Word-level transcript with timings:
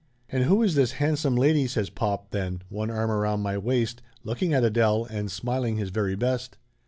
"And 0.29 0.45
who 0.45 0.63
is 0.63 0.73
this 0.73 0.93
handsome 0.93 1.35
lady?" 1.35 1.67
says 1.67 1.91
pop 1.91 2.31
then, 2.31 2.63
one 2.69 2.89
arm 2.89 3.11
around 3.11 3.41
my 3.41 3.55
waist, 3.59 4.01
looking 4.23 4.51
at 4.51 4.63
Adele 4.63 5.05
and 5.11 5.29
smiling 5.31 5.77
his 5.77 5.91
very 5.91 6.15
best. 6.15 6.57